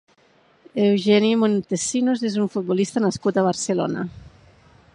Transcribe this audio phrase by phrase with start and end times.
[0.85, 4.07] Eugenio Montesinos és un futbolista nascut a Barcelona.